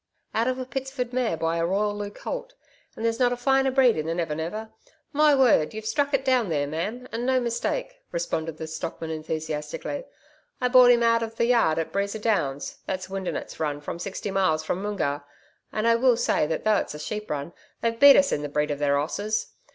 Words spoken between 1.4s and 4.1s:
a Royallieu colt, and there's not a finer breed in